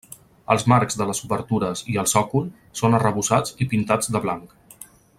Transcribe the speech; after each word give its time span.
Els 0.53 0.63
marcs 0.71 0.97
de 1.01 1.05
les 1.09 1.19
obertures 1.27 1.83
i 1.95 1.99
el 2.05 2.09
sòcol 2.15 2.47
són 2.83 2.99
arrebossats 3.01 3.55
i 3.67 3.69
pintats 3.75 4.15
de 4.17 4.23
blanc. 4.29 4.59